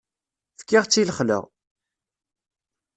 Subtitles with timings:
[0.59, 1.39] Fkiɣ-tt i lexla.